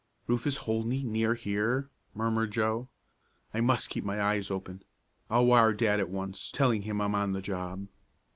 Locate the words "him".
6.81-6.99